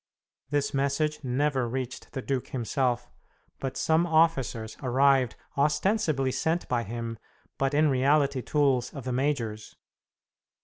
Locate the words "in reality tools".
7.75-8.91